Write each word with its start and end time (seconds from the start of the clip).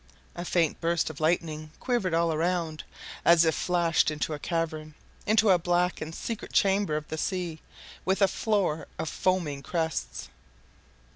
A 0.35 0.43
faint 0.43 0.81
burst 0.81 1.11
of 1.11 1.19
lightning 1.19 1.69
quivered 1.79 2.15
all 2.15 2.35
round, 2.35 2.83
as 3.23 3.45
if 3.45 3.53
flashed 3.53 4.09
into 4.09 4.33
a 4.33 4.39
cavern 4.39 4.95
into 5.27 5.51
a 5.51 5.59
black 5.59 6.01
and 6.01 6.15
secret 6.15 6.51
chamber 6.51 6.97
of 6.97 7.07
the 7.09 7.19
sea, 7.19 7.59
with 8.03 8.19
a 8.23 8.27
floor 8.27 8.87
of 8.97 9.09
foaming 9.09 9.61
crests. 9.61 10.29